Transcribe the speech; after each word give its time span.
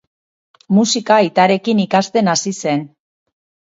Musika 0.77 1.19
aitarekin 1.25 1.83
ikasten 1.85 2.33
hasi 2.33 2.57
zen. 2.65 2.87